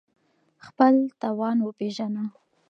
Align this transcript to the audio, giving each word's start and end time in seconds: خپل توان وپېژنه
خپل 0.65 0.95
توان 1.21 1.57
وپېژنه 1.63 2.23